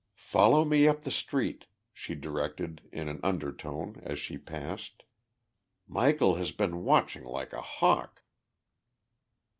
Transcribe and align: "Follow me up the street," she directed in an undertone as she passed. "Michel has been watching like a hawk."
"Follow 0.15 0.65
me 0.65 0.87
up 0.87 1.03
the 1.03 1.11
street," 1.11 1.67
she 1.93 2.15
directed 2.15 2.81
in 2.91 3.07
an 3.07 3.19
undertone 3.21 3.99
as 4.01 4.17
she 4.17 4.35
passed. 4.35 5.03
"Michel 5.87 6.33
has 6.37 6.51
been 6.51 6.83
watching 6.83 7.23
like 7.23 7.53
a 7.53 7.61
hawk." 7.61 8.23